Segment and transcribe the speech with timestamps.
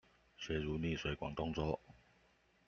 [0.35, 1.79] 學如逆水廣東粥